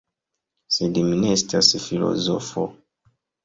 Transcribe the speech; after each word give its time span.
Sed 0.77 0.97
mi 1.11 1.21
ne 1.21 1.31
estas 1.41 1.71
filozofo. 1.87 2.69